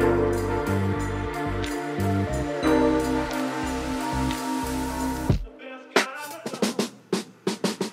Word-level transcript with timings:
Thank 0.00 0.52
you. 0.52 0.57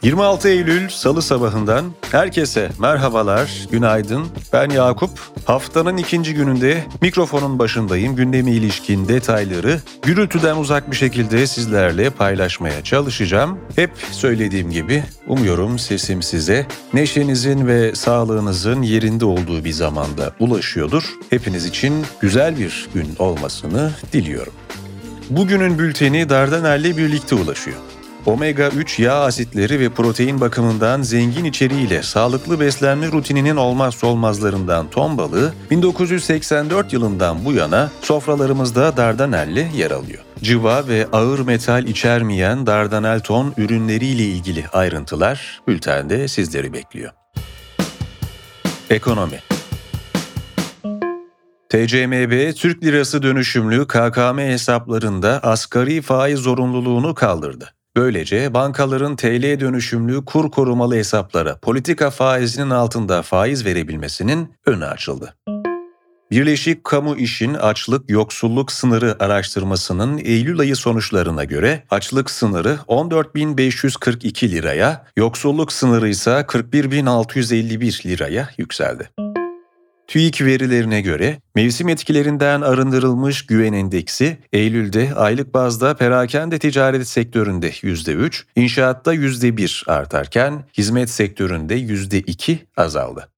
...26 0.05 0.49
Eylül 0.49 0.89
Salı 0.89 1.21
sabahından 1.21 1.86
herkese 2.12 2.70
merhabalar, 2.79 3.67
günaydın. 3.71 4.26
Ben 4.54 4.70
Yakup. 4.70 5.10
Haftanın 5.46 5.97
ikinci 5.97 6.33
gününde 6.33 6.83
mikrofonun 7.01 7.60
başındayım. 7.60 8.15
Gündemi 8.15 8.52
ilişkin 8.52 9.07
detayları 9.07 9.79
gürültüden 10.02 10.57
uzak 10.57 10.92
bir 10.92 10.96
şekilde 10.96 11.47
sizlerle 11.47 12.10
paylaşmaya 12.10 12.83
çalışacağım. 12.83 13.60
Hep 13.76 13.92
söylediğim 14.12 14.71
gibi 14.71 15.03
umuyorum 15.28 15.79
sesim 15.79 16.22
size 16.22 16.66
neşenizin 16.94 17.67
ve 17.67 17.95
sağlığınızın 17.95 18.81
yerinde 18.81 19.26
olduğu 19.26 19.66
bir 19.66 19.73
zamanda 19.73 20.31
ulaşıyordur. 20.40 21.03
Hepiniz 21.30 21.66
için 21.66 22.05
güzel 22.22 22.59
bir 22.59 22.88
gün 22.94 23.08
olmasını 23.19 23.91
diliyorum. 24.13 24.53
Bugünün 25.30 25.80
bülteni 25.80 26.30
Dardanel'le 26.30 26.97
birlikte 26.97 27.35
ulaşıyor. 27.35 27.95
Omega-3 28.25 29.02
yağ 29.02 29.13
asitleri 29.13 29.79
ve 29.79 29.89
protein 29.89 30.41
bakımından 30.41 31.02
zengin 31.02 31.45
içeriğiyle 31.45 32.03
sağlıklı 32.03 32.59
beslenme 32.59 33.11
rutininin 33.11 33.55
olmazsa 33.55 34.07
olmazlarından 34.07 34.89
ton 34.89 35.17
balığı 35.17 35.53
1984 35.71 36.93
yılından 36.93 37.45
bu 37.45 37.53
yana 37.53 37.91
sofralarımızda 38.02 38.97
Dardanel'le 38.97 39.67
yer 39.75 39.91
alıyor. 39.91 40.23
Cıva 40.43 40.88
ve 40.88 41.07
ağır 41.11 41.39
metal 41.39 41.88
içermeyen 41.88 42.67
Dardanel 42.67 43.19
ton 43.19 43.53
ürünleriyle 43.57 44.23
ilgili 44.23 44.66
ayrıntılar 44.73 45.61
bültende 45.67 46.27
sizleri 46.27 46.73
bekliyor. 46.73 47.11
Ekonomi 48.89 49.39
TCMB 51.69 52.55
Türk 52.55 52.83
Lirası 52.83 53.23
dönüşümlü 53.23 53.88
KKM 53.88 54.38
hesaplarında 54.38 55.39
asgari 55.44 56.02
faiz 56.02 56.39
zorunluluğunu 56.39 57.16
kaldırdı. 57.16 57.75
Böylece 57.95 58.53
bankaların 58.53 59.15
TL 59.15 59.59
dönüşümlü 59.59 60.25
kur 60.25 60.51
korumalı 60.51 60.95
hesaplara 60.95 61.57
politika 61.57 62.09
faizinin 62.09 62.69
altında 62.69 63.21
faiz 63.21 63.65
verebilmesinin 63.65 64.53
önü 64.65 64.85
açıldı. 64.85 65.35
Birleşik 66.31 66.83
Kamu 66.83 67.16
İş'in 67.16 67.53
açlık 67.53 68.09
yoksulluk 68.09 68.71
sınırı 68.71 69.16
araştırmasının 69.19 70.17
Eylül 70.17 70.59
ayı 70.59 70.75
sonuçlarına 70.75 71.43
göre 71.43 71.83
açlık 71.89 72.29
sınırı 72.29 72.79
14.542 72.88 74.51
liraya, 74.51 75.05
yoksulluk 75.17 75.71
sınırı 75.71 76.09
ise 76.09 76.31
41.651 76.31 78.07
liraya 78.07 78.49
yükseldi. 78.57 79.09
TÜİK 80.08 80.42
verilerine 80.42 81.02
göre 81.02 81.38
mevsim 81.56 81.89
etkilerinden 81.89 82.61
arındırılmış 82.61 83.45
güven 83.45 83.73
endeksi 83.73 84.38
Eylül'de 84.53 85.14
aylık 85.16 85.53
bazda 85.53 85.95
perakende 85.95 86.59
ticaret 86.59 87.08
sektöründe 87.08 87.70
%3, 87.70 88.44
inşaatta 88.56 89.14
%1 89.14 89.92
artarken 89.92 90.64
hizmet 90.78 91.09
sektöründe 91.09 91.75
%2 91.75 92.58
azaldı. 92.78 93.30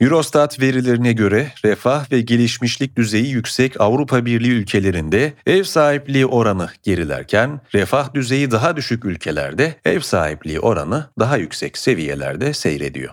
Eurostat 0.00 0.60
verilerine 0.60 1.12
göre 1.12 1.52
refah 1.64 2.12
ve 2.12 2.20
gelişmişlik 2.20 2.96
düzeyi 2.96 3.28
yüksek 3.28 3.80
Avrupa 3.80 4.26
Birliği 4.26 4.50
ülkelerinde 4.50 5.32
ev 5.46 5.62
sahipliği 5.62 6.26
oranı 6.26 6.68
gerilerken 6.82 7.60
refah 7.74 8.14
düzeyi 8.14 8.50
daha 8.50 8.76
düşük 8.76 9.04
ülkelerde 9.04 9.74
ev 9.84 10.00
sahipliği 10.00 10.60
oranı 10.60 11.10
daha 11.18 11.36
yüksek 11.36 11.78
seviyelerde 11.78 12.54
seyrediyor. 12.54 13.12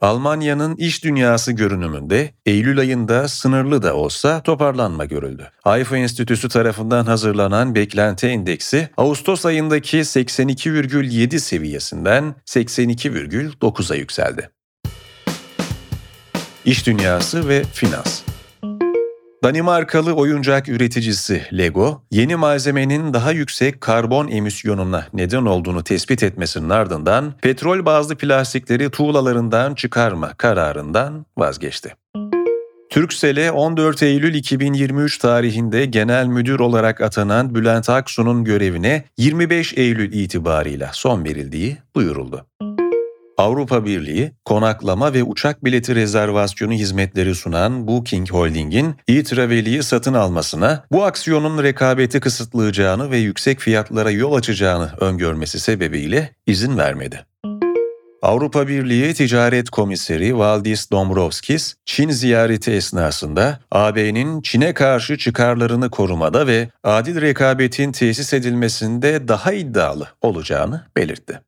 Almanya'nın 0.00 0.76
iş 0.76 1.04
dünyası 1.04 1.52
görünümünde 1.52 2.34
Eylül 2.46 2.78
ayında 2.78 3.28
sınırlı 3.28 3.82
da 3.82 3.94
olsa 3.94 4.42
toparlanma 4.42 5.04
görüldü. 5.04 5.50
Hayfa 5.62 5.96
Enstitüsü 5.96 6.48
tarafından 6.48 7.04
hazırlanan 7.04 7.74
beklenti 7.74 8.26
endeksi 8.26 8.88
Ağustos 8.96 9.46
ayındaki 9.46 9.98
82,7 9.98 11.38
seviyesinden 11.38 12.34
82,9'a 12.46 13.96
yükseldi. 13.96 14.50
İş 16.64 16.86
dünyası 16.86 17.48
ve 17.48 17.62
finans 17.72 18.22
Danimarkalı 19.46 20.14
oyuncak 20.14 20.68
üreticisi 20.68 21.42
Lego, 21.52 22.02
yeni 22.10 22.36
malzemenin 22.36 23.14
daha 23.14 23.32
yüksek 23.32 23.80
karbon 23.80 24.28
emisyonuna 24.28 25.06
neden 25.12 25.44
olduğunu 25.44 25.84
tespit 25.84 26.22
etmesinin 26.22 26.70
ardından 26.70 27.34
petrol 27.42 27.84
bazlı 27.84 28.16
plastikleri 28.16 28.90
tuğlalarından 28.90 29.74
çıkarma 29.74 30.34
kararından 30.34 31.26
vazgeçti. 31.38 31.94
Türksel'e 32.90 33.50
14 33.50 34.02
Eylül 34.02 34.34
2023 34.34 35.18
tarihinde 35.18 35.86
genel 35.86 36.26
müdür 36.26 36.60
olarak 36.60 37.00
atanan 37.00 37.54
Bülent 37.54 37.90
Aksu'nun 37.90 38.44
görevine 38.44 39.04
25 39.18 39.74
Eylül 39.78 40.12
itibarıyla 40.12 40.90
son 40.92 41.24
verildiği 41.24 41.76
duyuruldu. 41.96 42.46
Avrupa 43.38 43.84
Birliği, 43.84 44.32
konaklama 44.44 45.14
ve 45.14 45.22
uçak 45.22 45.64
bileti 45.64 45.94
rezervasyonu 45.94 46.72
hizmetleri 46.72 47.34
sunan 47.34 47.88
Booking 47.88 48.30
Holding'in 48.30 48.94
e-Travel'i 49.08 49.82
satın 49.82 50.14
almasına 50.14 50.84
bu 50.92 51.04
aksiyonun 51.04 51.62
rekabeti 51.62 52.20
kısıtlayacağını 52.20 53.10
ve 53.10 53.18
yüksek 53.18 53.60
fiyatlara 53.60 54.10
yol 54.10 54.34
açacağını 54.34 54.90
öngörmesi 55.00 55.60
sebebiyle 55.60 56.34
izin 56.46 56.78
vermedi. 56.78 57.26
Avrupa 58.22 58.68
Birliği 58.68 59.14
Ticaret 59.14 59.70
Komiseri 59.70 60.38
Valdis 60.38 60.90
Dombrovskis, 60.90 61.74
Çin 61.84 62.10
ziyareti 62.10 62.72
esnasında 62.72 63.60
AB'nin 63.70 64.42
Çin'e 64.42 64.74
karşı 64.74 65.18
çıkarlarını 65.18 65.90
korumada 65.90 66.46
ve 66.46 66.68
adil 66.84 67.20
rekabetin 67.20 67.92
tesis 67.92 68.32
edilmesinde 68.32 69.28
daha 69.28 69.52
iddialı 69.52 70.08
olacağını 70.22 70.86
belirtti. 70.96 71.40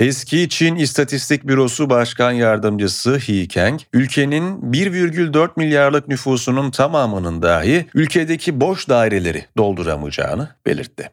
Eski 0.00 0.48
Çin 0.48 0.76
İstatistik 0.76 1.46
Bürosu 1.46 1.90
Başkan 1.90 2.32
Yardımcısı 2.32 3.18
He 3.18 3.48
Kang, 3.48 3.80
ülkenin 3.92 4.72
1,4 4.72 5.50
milyarlık 5.56 6.08
nüfusunun 6.08 6.70
tamamının 6.70 7.42
dahi 7.42 7.86
ülkedeki 7.94 8.60
boş 8.60 8.88
daireleri 8.88 9.46
dolduramayacağını 9.56 10.48
belirtti. 10.66 11.10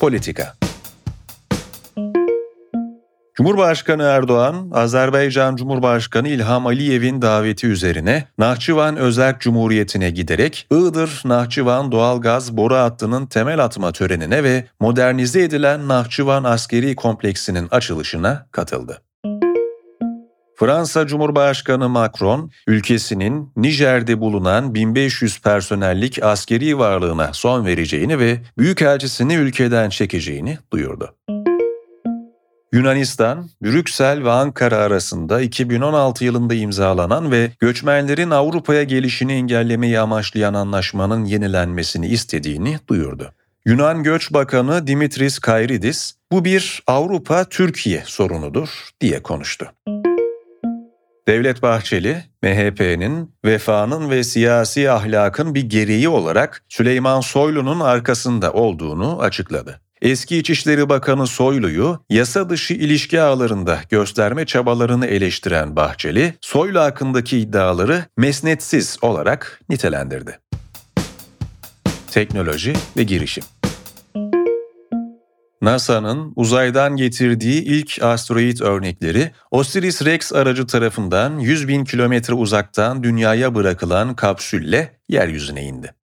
Politika 0.00 0.54
Cumhurbaşkanı 3.38 4.02
Erdoğan, 4.02 4.70
Azerbaycan 4.72 5.56
Cumhurbaşkanı 5.56 6.28
İlham 6.28 6.66
Aliyev'in 6.66 7.22
daveti 7.22 7.66
üzerine 7.66 8.24
Nahçıvan 8.38 8.96
Özerk 8.96 9.40
Cumhuriyeti'ne 9.40 10.10
giderek 10.10 10.66
Iğdır-Nahçıvan 10.70 11.92
doğalgaz 11.92 12.56
boru 12.56 12.74
hattının 12.74 13.26
temel 13.26 13.64
atma 13.64 13.92
törenine 13.92 14.44
ve 14.44 14.64
modernize 14.80 15.42
edilen 15.42 15.88
Nahçıvan 15.88 16.44
Askeri 16.44 16.96
Kompleksinin 16.96 17.68
açılışına 17.70 18.46
katıldı. 18.52 19.02
Fransa 20.56 21.06
Cumhurbaşkanı 21.06 21.88
Macron, 21.88 22.50
ülkesinin 22.66 23.52
Nijer'de 23.56 24.20
bulunan 24.20 24.74
1500 24.74 25.40
personellik 25.40 26.22
askeri 26.22 26.78
varlığına 26.78 27.32
son 27.32 27.66
vereceğini 27.66 28.18
ve 28.18 28.38
büyükelçisini 28.58 29.34
ülkeden 29.34 29.90
çekeceğini 29.90 30.58
duyurdu. 30.72 31.14
Yunanistan, 32.72 33.50
Brüksel 33.62 34.24
ve 34.24 34.30
Ankara 34.30 34.76
arasında 34.76 35.40
2016 35.40 36.24
yılında 36.24 36.54
imzalanan 36.54 37.30
ve 37.30 37.50
göçmenlerin 37.60 38.30
Avrupa'ya 38.30 38.82
gelişini 38.82 39.32
engellemeyi 39.32 40.00
amaçlayan 40.00 40.54
anlaşmanın 40.54 41.24
yenilenmesini 41.24 42.06
istediğini 42.06 42.78
duyurdu. 42.88 43.32
Yunan 43.66 44.02
Göç 44.02 44.32
Bakanı 44.32 44.86
Dimitris 44.86 45.38
Kairidis, 45.38 46.12
bu 46.32 46.44
bir 46.44 46.82
Avrupa-Türkiye 46.86 48.02
sorunudur 48.06 48.68
diye 49.00 49.22
konuştu. 49.22 49.72
Devlet 51.28 51.62
Bahçeli, 51.62 52.24
MHP'nin 52.42 53.34
vefanın 53.44 54.10
ve 54.10 54.24
siyasi 54.24 54.90
ahlakın 54.90 55.54
bir 55.54 55.62
gereği 55.62 56.08
olarak 56.08 56.64
Süleyman 56.68 57.20
Soylu'nun 57.20 57.80
arkasında 57.80 58.52
olduğunu 58.52 59.20
açıkladı. 59.20 59.80
Eski 60.02 60.38
İçişleri 60.38 60.88
Bakanı 60.88 61.26
Soylu'yu 61.26 62.04
yasa 62.10 62.50
dışı 62.50 62.74
ilişki 62.74 63.20
ağlarında 63.20 63.80
gösterme 63.90 64.46
çabalarını 64.46 65.06
eleştiren 65.06 65.76
Bahçeli, 65.76 66.34
Soylu 66.40 66.80
hakkındaki 66.80 67.38
iddiaları 67.38 68.04
mesnetsiz 68.16 68.98
olarak 69.02 69.60
nitelendirdi. 69.68 70.38
Teknoloji 72.10 72.74
ve 72.96 73.02
girişim 73.02 73.44
NASA'nın 75.62 76.32
uzaydan 76.36 76.96
getirdiği 76.96 77.62
ilk 77.62 78.02
asteroid 78.02 78.60
örnekleri 78.60 79.30
Osiris-Rex 79.50 80.34
aracı 80.34 80.66
tarafından 80.66 81.38
100 81.38 81.68
bin 81.68 81.84
kilometre 81.84 82.34
uzaktan 82.34 83.02
dünyaya 83.02 83.54
bırakılan 83.54 84.16
kapsülle 84.16 84.96
yeryüzüne 85.08 85.62
indi. 85.62 85.94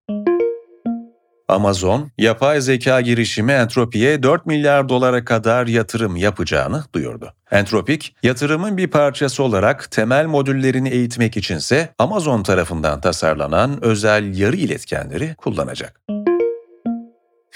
Amazon, 1.47 2.11
yapay 2.17 2.61
zeka 2.61 3.01
girişimi 3.01 3.51
Entropi'ye 3.51 4.23
4 4.23 4.45
milyar 4.45 4.89
dolara 4.89 5.25
kadar 5.25 5.67
yatırım 5.67 6.15
yapacağını 6.15 6.83
duyurdu. 6.93 7.33
Entropik, 7.51 8.15
yatırımın 8.23 8.77
bir 8.77 8.87
parçası 8.87 9.43
olarak 9.43 9.91
temel 9.91 10.25
modüllerini 10.25 10.89
eğitmek 10.89 11.37
içinse 11.37 11.89
Amazon 11.99 12.43
tarafından 12.43 13.01
tasarlanan 13.01 13.83
özel 13.83 14.37
yarı 14.37 14.55
iletkenleri 14.55 15.35
kullanacak. 15.35 16.01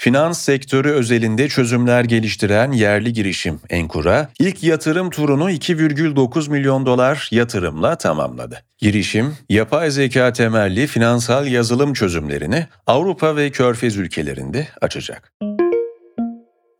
Finans 0.02 0.38
sektörü 0.38 0.90
özelinde 0.90 1.48
çözümler 1.48 2.04
geliştiren 2.04 2.72
yerli 2.72 3.12
girişim 3.12 3.60
Enkura, 3.70 4.28
ilk 4.38 4.62
yatırım 4.62 5.10
turunu 5.10 5.50
2,9 5.50 6.50
milyon 6.50 6.86
dolar 6.86 7.28
yatırımla 7.30 7.98
tamamladı. 7.98 8.62
Girişim, 8.78 9.36
yapay 9.48 9.90
zeka 9.90 10.32
temelli 10.32 10.86
finansal 10.86 11.46
yazılım 11.46 11.92
çözümlerini 11.92 12.66
Avrupa 12.86 13.36
ve 13.36 13.50
Körfez 13.50 13.96
ülkelerinde 13.96 14.68
açacak. 14.80 15.32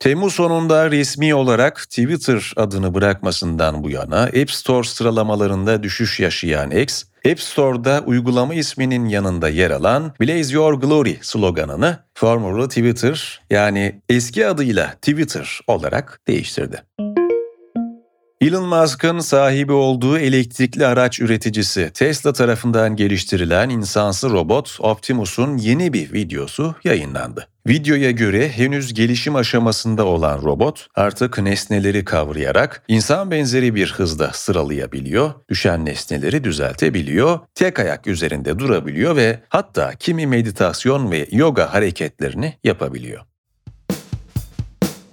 Temmuz 0.00 0.34
sonunda 0.34 0.90
resmi 0.90 1.34
olarak 1.34 1.76
Twitter 1.80 2.52
adını 2.56 2.94
bırakmasından 2.94 3.84
bu 3.84 3.90
yana 3.90 4.22
App 4.22 4.50
Store 4.50 4.86
sıralamalarında 4.86 5.82
düşüş 5.82 6.20
yaşayan 6.20 6.70
X, 6.70 7.04
App 7.30 7.40
Store'da 7.40 8.02
uygulama 8.06 8.54
isminin 8.54 9.06
yanında 9.06 9.48
yer 9.48 9.70
alan 9.70 10.12
Blaze 10.20 10.54
Your 10.54 10.74
Glory 10.74 11.16
sloganını 11.22 11.98
formerly 12.14 12.68
Twitter 12.68 13.40
yani 13.50 14.00
eski 14.08 14.46
adıyla 14.46 14.94
Twitter 14.94 15.60
olarak 15.66 16.20
değiştirdi. 16.28 16.82
Elon 18.40 18.64
Musk'ın 18.64 19.18
sahibi 19.18 19.72
olduğu 19.72 20.18
elektrikli 20.18 20.86
araç 20.86 21.20
üreticisi 21.20 21.90
Tesla 21.94 22.32
tarafından 22.32 22.96
geliştirilen 22.96 23.68
insansı 23.68 24.30
robot 24.30 24.76
Optimus'un 24.80 25.56
yeni 25.56 25.92
bir 25.92 26.12
videosu 26.12 26.74
yayınlandı. 26.84 27.48
Videoya 27.68 28.10
göre 28.10 28.48
henüz 28.48 28.94
gelişim 28.94 29.36
aşamasında 29.36 30.04
olan 30.04 30.42
robot 30.42 30.86
artık 30.94 31.38
nesneleri 31.38 32.04
kavrayarak 32.04 32.82
insan 32.88 33.30
benzeri 33.30 33.74
bir 33.74 33.92
hızda 33.92 34.30
sıralayabiliyor, 34.32 35.32
düşen 35.48 35.84
nesneleri 35.84 36.44
düzeltebiliyor, 36.44 37.38
tek 37.54 37.78
ayak 37.78 38.06
üzerinde 38.06 38.58
durabiliyor 38.58 39.16
ve 39.16 39.40
hatta 39.48 39.94
kimi 39.94 40.26
meditasyon 40.26 41.10
ve 41.10 41.28
yoga 41.32 41.74
hareketlerini 41.74 42.54
yapabiliyor. 42.64 43.22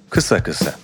Kısa 0.10 0.44
kısa 0.44 0.76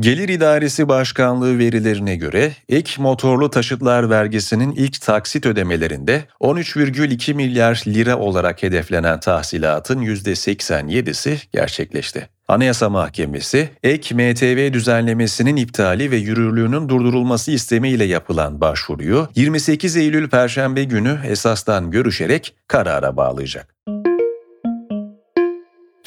Gelir 0.00 0.28
İdaresi 0.28 0.88
Başkanlığı 0.88 1.58
verilerine 1.58 2.16
göre 2.16 2.52
ek 2.68 3.02
motorlu 3.02 3.50
taşıtlar 3.50 4.10
vergisinin 4.10 4.72
ilk 4.72 5.00
taksit 5.00 5.46
ödemelerinde 5.46 6.24
13,2 6.40 7.34
milyar 7.34 7.82
lira 7.86 8.18
olarak 8.18 8.62
hedeflenen 8.62 9.20
tahsilatın 9.20 10.02
%87'si 10.02 11.38
gerçekleşti. 11.52 12.28
Anayasa 12.48 12.88
Mahkemesi, 12.88 13.68
ek 13.82 14.14
MTV 14.14 14.72
düzenlemesinin 14.72 15.56
iptali 15.56 16.10
ve 16.10 16.16
yürürlüğünün 16.16 16.88
durdurulması 16.88 17.50
istemiyle 17.50 18.04
yapılan 18.04 18.60
başvuruyu 18.60 19.28
28 19.34 19.96
Eylül 19.96 20.28
Perşembe 20.28 20.84
günü 20.84 21.18
esastan 21.26 21.90
görüşerek 21.90 22.54
karara 22.68 23.16
bağlayacak. 23.16 23.77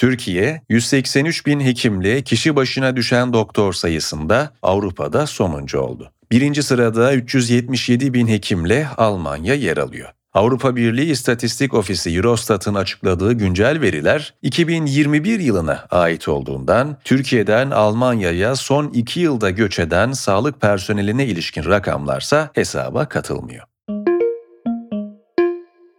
Türkiye, 0.01 0.61
183 0.69 1.45
bin 1.45 1.59
hekimle 1.59 2.21
kişi 2.21 2.55
başına 2.55 2.95
düşen 2.95 3.33
doktor 3.33 3.73
sayısında 3.73 4.53
Avrupa'da 4.61 5.27
sonuncu 5.27 5.79
oldu. 5.79 6.11
Birinci 6.31 6.63
sırada 6.63 7.13
377 7.13 8.13
bin 8.13 8.27
hekimle 8.27 8.87
Almanya 8.97 9.53
yer 9.53 9.77
alıyor. 9.77 10.09
Avrupa 10.33 10.75
Birliği 10.75 11.11
İstatistik 11.11 11.73
Ofisi 11.73 12.15
Eurostat'ın 12.15 12.75
açıkladığı 12.75 13.33
güncel 13.33 13.81
veriler 13.81 14.33
2021 14.41 15.39
yılına 15.39 15.87
ait 15.91 16.27
olduğundan 16.27 16.97
Türkiye'den 17.03 17.71
Almanya'ya 17.71 18.55
son 18.55 18.87
2 18.87 19.19
yılda 19.19 19.49
göç 19.49 19.79
eden 19.79 20.11
sağlık 20.11 20.61
personeline 20.61 21.25
ilişkin 21.25 21.65
rakamlarsa 21.65 22.49
hesaba 22.53 23.05
katılmıyor. 23.05 23.70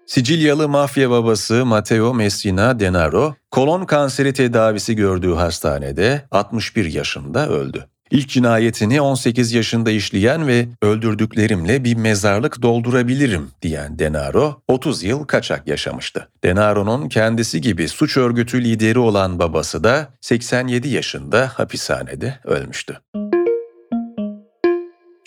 Sicilyalı 0.06 0.68
mafya 0.68 1.10
babası 1.10 1.66
Matteo 1.66 2.14
Messina 2.14 2.80
Denaro, 2.80 3.34
kolon 3.50 3.84
kanseri 3.84 4.32
tedavisi 4.32 4.96
gördüğü 4.96 5.34
hastanede 5.34 6.22
61 6.30 6.84
yaşında 6.84 7.48
öldü. 7.48 7.86
İlk 8.10 8.28
cinayetini 8.28 9.00
18 9.00 9.52
yaşında 9.52 9.90
işleyen 9.90 10.46
ve 10.46 10.68
öldürdüklerimle 10.82 11.84
bir 11.84 11.96
mezarlık 11.96 12.62
doldurabilirim 12.62 13.50
diyen 13.62 13.98
Denaro 13.98 14.62
30 14.68 15.02
yıl 15.02 15.24
kaçak 15.24 15.68
yaşamıştı. 15.68 16.28
Denaro'nun 16.44 17.08
kendisi 17.08 17.60
gibi 17.60 17.88
suç 17.88 18.16
örgütü 18.16 18.64
lideri 18.64 18.98
olan 18.98 19.38
babası 19.38 19.84
da 19.84 20.08
87 20.20 20.88
yaşında 20.88 21.50
hapishanede 21.54 22.38
ölmüştü. 22.44 23.00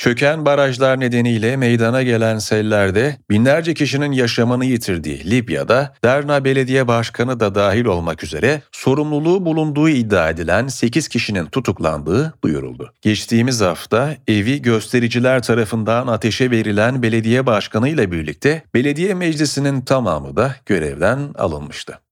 Çöken 0.06 0.46
barajlar 0.46 1.00
nedeniyle 1.00 1.58
meydana 1.58 2.04
gelen 2.04 2.38
sellerde 2.38 3.18
binlerce 3.30 3.74
kişinin 3.74 4.12
yaşamını 4.12 4.66
yitirdiği 4.66 5.32
Libya'da 5.32 5.94
Derna 6.04 6.46
Belediye 6.46 6.88
Başkanı 6.88 7.40
da 7.40 7.56
dahil 7.56 7.86
olmak 7.86 8.24
üzere 8.24 8.62
sorumluluğu 8.72 9.46
bulunduğu 9.46 9.90
iddia 9.90 10.30
edilen 10.30 10.68
8 10.68 11.08
kişinin 11.08 11.46
tutuklandığı 11.46 12.34
duyuruldu. 12.44 12.94
Geçtiğimiz 13.02 13.62
hafta 13.62 14.16
evi 14.28 14.62
göstericiler 14.62 15.42
tarafından 15.44 16.08
ateşe 16.08 16.52
verilen 16.52 17.02
belediye 17.04 17.46
başkanı 17.46 17.90
ile 17.90 18.12
birlikte 18.12 18.64
belediye 18.74 19.14
meclisinin 19.14 19.82
tamamı 19.82 20.36
da 20.36 20.56
görevden 20.66 21.20
alınmıştı. 21.38 22.05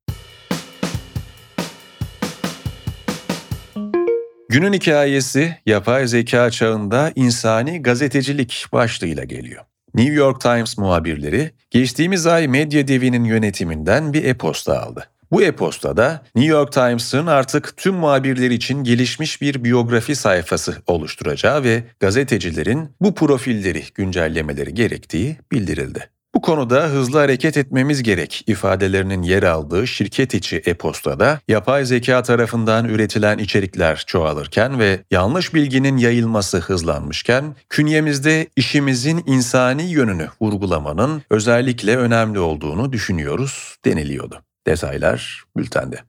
Günün 4.54 4.74
hikayesi 4.74 5.58
yapay 5.66 6.08
zeka 6.08 6.52
çağında 6.52 7.12
insani 7.16 7.82
gazetecilik 7.82 8.66
başlığıyla 8.74 9.24
geliyor. 9.24 9.64
New 9.94 10.14
York 10.14 10.42
Times 10.42 10.78
muhabirleri 10.78 11.52
geçtiğimiz 11.72 12.28
ay 12.28 12.48
medya 12.48 12.88
devinin 12.88 13.24
yönetiminden 13.24 14.14
bir 14.14 14.24
e-posta 14.24 14.82
aldı. 14.82 15.10
Bu 15.32 15.42
e-postada 15.42 16.24
New 16.36 16.52
York 16.52 16.72
Times'ın 16.72 17.28
artık 17.28 17.78
tüm 17.78 17.96
muhabirler 17.96 18.52
için 18.52 18.84
gelişmiş 18.84 19.42
bir 19.42 19.64
biyografi 19.64 20.16
sayfası 20.16 20.76
oluşturacağı 20.88 21.64
ve 21.64 21.84
gazetecilerin 22.00 22.90
bu 23.02 23.16
profilleri 23.16 23.84
güncellemeleri 23.96 24.74
gerektiği 24.74 25.38
bildirildi. 25.52 26.10
Konuda 26.44 26.84
hızlı 26.84 27.20
hareket 27.20 27.58
etmemiz 27.58 28.04
gerek 28.04 28.44
ifadelerinin 28.48 29.22
yer 29.22 29.44
aldığı 29.44 29.88
şirket 29.88 30.34
içi 30.34 30.62
e-postada 30.66 31.40
yapay 31.48 31.86
zeka 31.86 32.24
tarafından 32.24 32.86
üretilen 32.86 33.38
içerikler 33.38 34.04
çoğalırken 34.08 34.80
ve 34.80 35.00
yanlış 35.12 35.54
bilginin 35.54 35.98
yayılması 35.98 36.58
hızlanmışken 36.60 37.56
künyemizde 37.70 38.48
işimizin 38.56 39.24
insani 39.26 39.84
yönünü 39.84 40.28
vurgulamanın 40.42 41.22
özellikle 41.30 41.98
önemli 41.98 42.40
olduğunu 42.40 42.94
düşünüyoruz 42.94 43.78
deniliyordu. 43.86 44.42
Detaylar 44.68 45.44
bültende. 45.58 46.00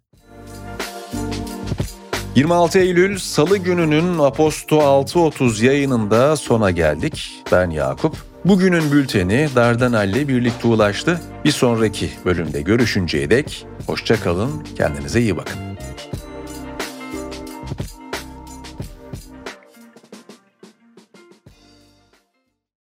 26 2.34 2.78
Eylül 2.78 3.18
Salı 3.18 3.56
gününün 3.56 4.18
Aposto 4.18 4.76
6.30 4.78 5.64
yayınında 5.64 6.36
sona 6.36 6.70
geldik. 6.70 7.42
Ben 7.52 7.70
Yakup. 7.70 8.33
Bugünün 8.44 8.92
bülteni 8.92 9.48
Dardanel'le 9.54 10.28
birlikte 10.28 10.68
ulaştı. 10.68 11.20
Bir 11.44 11.50
sonraki 11.50 12.10
bölümde 12.24 12.62
görüşünceye 12.62 13.30
dek 13.30 13.66
hoşça 13.86 14.20
kalın, 14.20 14.50
kendinize 14.76 15.20
iyi 15.20 15.36
bakın. 15.36 15.73